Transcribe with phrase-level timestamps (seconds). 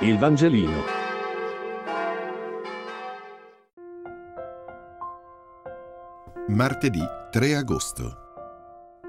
[0.00, 0.82] Il Vangelino.
[6.48, 7.00] Martedì
[7.30, 8.16] 3 agosto.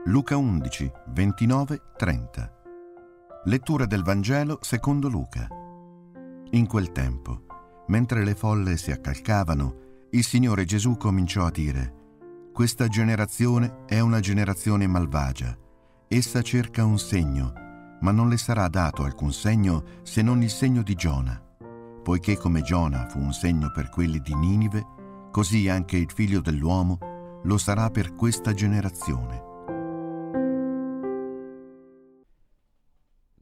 [0.06, 2.54] Luca 11, 29, 30.
[3.44, 5.50] Lettura del Vangelo secondo Luca.
[6.52, 7.42] In quel tempo,
[7.88, 11.94] mentre le folle si accalcavano, il Signore Gesù cominciò a dire,
[12.54, 15.54] Questa generazione è una generazione malvagia.
[16.08, 17.67] Essa cerca un segno,
[18.02, 21.42] ma non le sarà dato alcun segno se non il segno di Giona.
[22.04, 24.86] Poiché come Giona fu un segno per quelli di Ninive,
[25.32, 29.46] così anche il figlio dell'uomo lo sarà per questa generazione.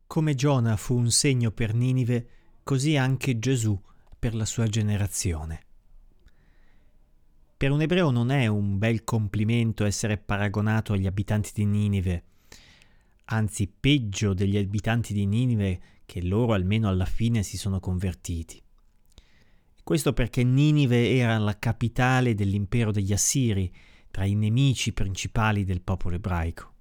[0.08, 2.28] Come Giona fu un segno per Ninive,
[2.64, 3.80] così anche Gesù
[4.18, 5.64] per la sua generazione.
[7.58, 12.24] Per un ebreo non è un bel complimento essere paragonato agli abitanti di Ninive,
[13.26, 18.62] anzi peggio degli abitanti di Ninive che loro almeno alla fine si sono convertiti.
[19.84, 23.72] Questo perché Ninive era la capitale dell'impero degli Assiri,
[24.10, 26.74] tra i nemici principali del popolo ebraico.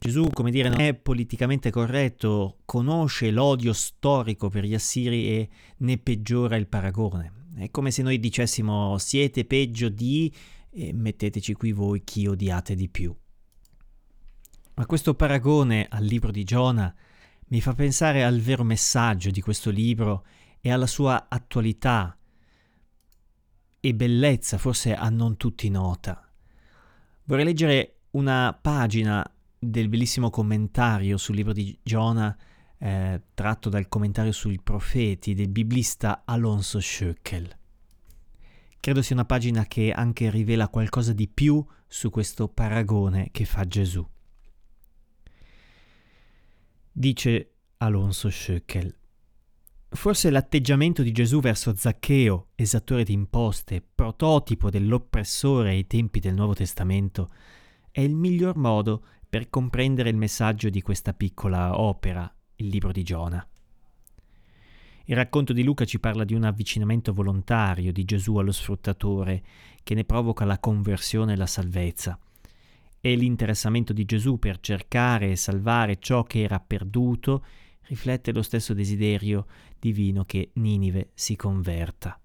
[0.00, 5.98] Gesù, come dire, non è politicamente corretto, conosce l'odio storico per gli Assiri e ne
[5.98, 7.32] peggiora il paragone.
[7.56, 10.32] È come se noi dicessimo siete peggio di
[10.70, 13.14] e metteteci qui voi chi odiate di più.
[14.78, 16.94] Ma questo paragone al libro di Giona
[17.48, 20.26] mi fa pensare al vero messaggio di questo libro
[20.60, 22.14] e alla sua attualità
[23.80, 26.30] e bellezza, forse a non tutti nota.
[27.24, 29.24] Vorrei leggere una pagina
[29.58, 32.36] del bellissimo commentario sul libro di Giona,
[32.76, 37.48] eh, tratto dal commentario sui profeti del biblista Alonso Schöckel.
[38.78, 43.64] Credo sia una pagina che anche rivela qualcosa di più su questo paragone che fa
[43.66, 44.06] Gesù.
[46.98, 48.90] Dice Alonso Schöckel.
[49.90, 56.54] Forse l'atteggiamento di Gesù verso Zaccheo, esattore di imposte, prototipo dell'oppressore ai tempi del Nuovo
[56.54, 57.28] Testamento,
[57.90, 63.02] è il miglior modo per comprendere il messaggio di questa piccola opera, il libro di
[63.02, 63.46] Giona.
[65.04, 69.42] Il racconto di Luca ci parla di un avvicinamento volontario di Gesù allo sfruttatore
[69.82, 72.18] che ne provoca la conversione e la salvezza.
[73.06, 77.44] E l'interessamento di Gesù per cercare e salvare ciò che era perduto
[77.82, 79.46] riflette lo stesso desiderio
[79.78, 82.20] divino che Ninive si converta.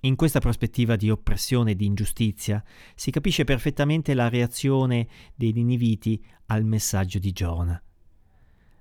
[0.00, 2.62] In questa prospettiva di oppressione e di ingiustizia
[2.94, 7.82] si capisce perfettamente la reazione dei niniviti al messaggio di Giona.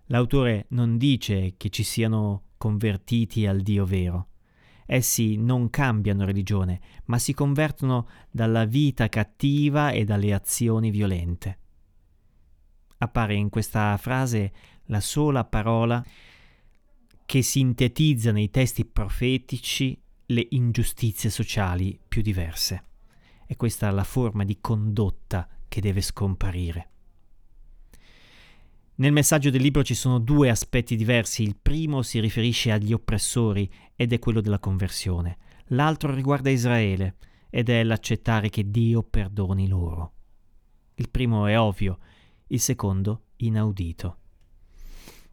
[0.07, 4.27] L'autore non dice che ci siano convertiti al Dio vero.
[4.85, 11.59] Essi non cambiano religione, ma si convertono dalla vita cattiva e dalle azioni violente.
[12.97, 14.53] Appare in questa frase
[14.85, 16.03] la sola parola
[17.25, 22.83] che sintetizza nei testi profetici le ingiustizie sociali più diverse.
[23.45, 26.89] È questa la forma di condotta che deve scomparire.
[28.97, 31.43] Nel messaggio del libro ci sono due aspetti diversi.
[31.43, 35.37] Il primo si riferisce agli oppressori ed è quello della conversione.
[35.69, 37.17] L'altro riguarda Israele
[37.49, 40.13] ed è l'accettare che Dio perdoni loro.
[40.95, 41.99] Il primo è ovvio,
[42.47, 44.19] il secondo inaudito.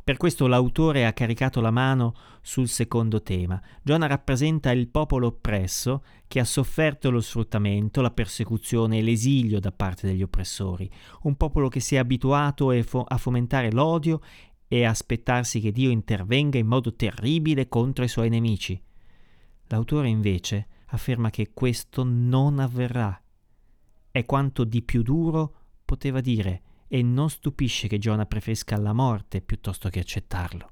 [0.05, 3.63] Per questo l'autore ha caricato la mano sul secondo tema.
[3.85, 9.71] Giona rappresenta il popolo oppresso che ha sofferto lo sfruttamento, la persecuzione e l'esilio da
[9.71, 10.91] parte degli oppressori,
[11.23, 14.21] un popolo che si è abituato a fomentare l'odio
[14.67, 18.83] e a aspettarsi che Dio intervenga in modo terribile contro i suoi nemici.
[19.67, 23.23] L'autore invece afferma che questo non avverrà.
[24.11, 26.63] È quanto di più duro poteva dire
[26.95, 30.71] e non stupisce che Giona preferisca la morte piuttosto che accettarlo.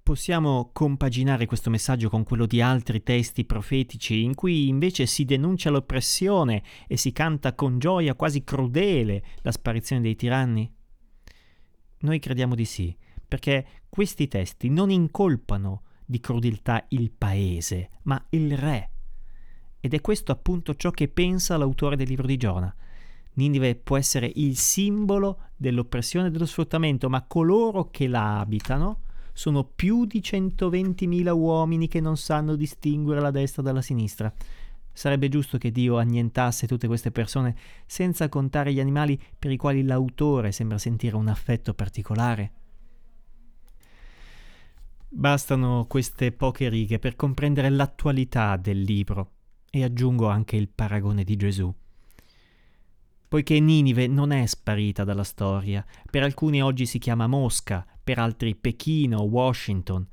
[0.00, 5.70] Possiamo compaginare questo messaggio con quello di altri testi profetici in cui invece si denuncia
[5.70, 10.72] l'oppressione e si canta con gioia quasi crudele la sparizione dei tiranni?
[11.98, 12.96] Noi crediamo di sì,
[13.26, 18.90] perché questi testi non incolpano di crudeltà il paese, ma il re.
[19.80, 22.72] Ed è questo appunto ciò che pensa l'autore del libro di Giona.
[23.34, 29.00] Ninive può essere il simbolo dell'oppressione e dello sfruttamento, ma coloro che la abitano
[29.32, 34.32] sono più di 120.000 uomini che non sanno distinguere la destra dalla sinistra.
[34.92, 39.82] Sarebbe giusto che Dio annientasse tutte queste persone senza contare gli animali per i quali
[39.82, 42.52] l'autore sembra sentire un affetto particolare.
[45.08, 49.32] Bastano queste poche righe per comprendere l'attualità del libro
[49.68, 51.74] e aggiungo anche il paragone di Gesù.
[53.34, 55.84] Poiché Ninive non è sparita dalla storia.
[56.08, 60.06] Per alcuni oggi si chiama Mosca, per altri Pechino, Washington.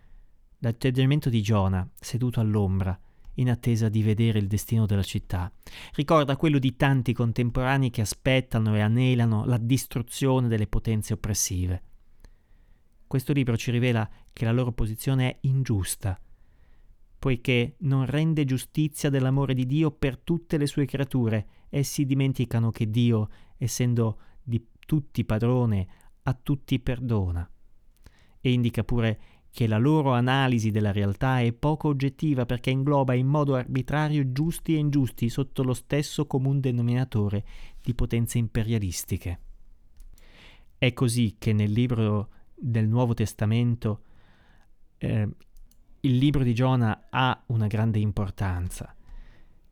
[0.57, 2.99] L'atteggiamento di Giona, seduto all'ombra,
[3.35, 5.51] in attesa di vedere il destino della città,
[5.93, 11.83] ricorda quello di tanti contemporanei che aspettano e anelano la distruzione delle potenze oppressive.
[13.05, 16.19] Questo libro ci rivela che la loro posizione è ingiusta,
[17.21, 22.89] poiché non rende giustizia dell'amore di Dio per tutte le sue creature essi dimenticano che
[22.89, 25.87] Dio, essendo di tutti padrone,
[26.23, 27.47] a tutti perdona.
[28.39, 29.19] E indica pure
[29.51, 34.73] che la loro analisi della realtà è poco oggettiva perché ingloba in modo arbitrario giusti
[34.73, 37.45] e ingiusti sotto lo stesso comune denominatore
[37.83, 39.39] di potenze imperialistiche.
[40.75, 44.05] È così che nel libro del Nuovo Testamento
[44.97, 45.29] eh,
[46.01, 48.95] il libro di Giona ha una grande importanza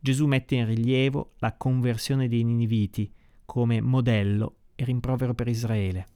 [0.02, 3.12] Gesù mette in rilievo la conversione dei Niniviti
[3.44, 6.08] come modello e rimprovero per Israele.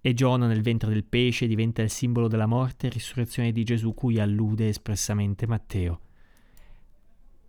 [0.00, 3.92] E Giona nel ventre del pesce diventa il simbolo della morte e risurrezione di Gesù
[3.92, 6.00] cui allude espressamente Matteo.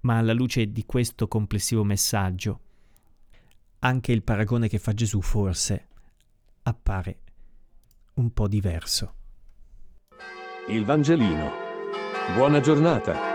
[0.01, 2.59] Ma alla luce di questo complessivo messaggio,
[3.79, 5.87] anche il paragone che fa Gesù forse
[6.63, 7.19] appare
[8.15, 9.13] un po' diverso.
[10.67, 11.62] Il Vangelino.
[12.31, 13.32] Buona giornata.